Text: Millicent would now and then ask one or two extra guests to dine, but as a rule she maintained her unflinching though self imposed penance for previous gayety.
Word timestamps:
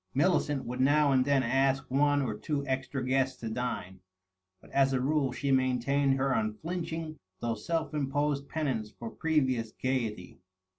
Millicent 0.15 0.65
would 0.65 0.79
now 0.81 1.11
and 1.11 1.25
then 1.25 1.43
ask 1.43 1.85
one 1.91 2.23
or 2.23 2.33
two 2.33 2.65
extra 2.65 3.05
guests 3.05 3.39
to 3.39 3.47
dine, 3.51 3.99
but 4.59 4.71
as 4.71 4.93
a 4.93 4.99
rule 4.99 5.31
she 5.31 5.51
maintained 5.51 6.15
her 6.15 6.31
unflinching 6.33 7.19
though 7.39 7.53
self 7.53 7.93
imposed 7.93 8.49
penance 8.49 8.89
for 8.89 9.11
previous 9.11 9.71
gayety. 9.73 10.39